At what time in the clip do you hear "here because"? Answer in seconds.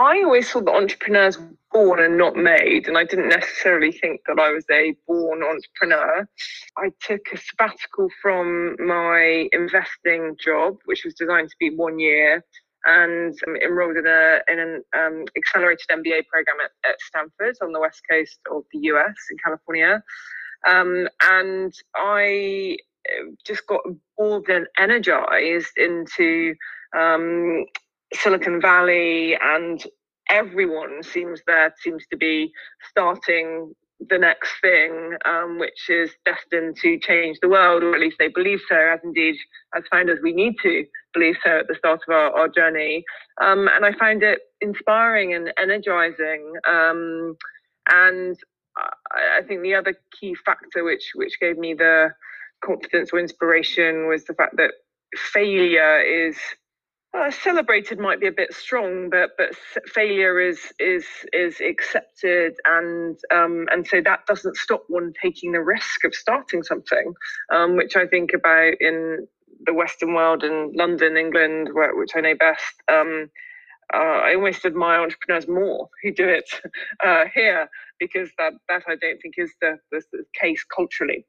77.34-78.30